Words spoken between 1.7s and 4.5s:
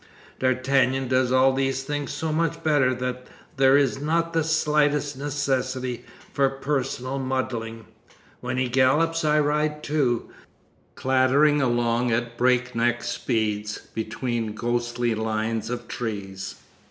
things so much better that there is not the